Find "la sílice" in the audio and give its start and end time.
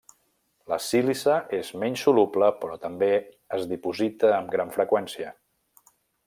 0.71-1.35